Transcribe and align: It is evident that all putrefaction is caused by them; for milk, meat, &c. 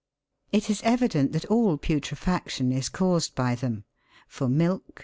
It 0.51 0.67
is 0.71 0.81
evident 0.81 1.31
that 1.33 1.45
all 1.45 1.77
putrefaction 1.77 2.71
is 2.71 2.89
caused 2.89 3.35
by 3.35 3.53
them; 3.53 3.83
for 4.27 4.49
milk, 4.49 4.81
meat, 4.97 4.99
&c. 4.99 4.99